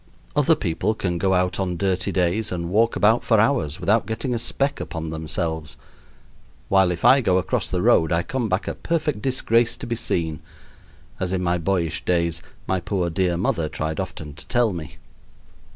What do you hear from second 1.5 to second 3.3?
on dirty days and walk about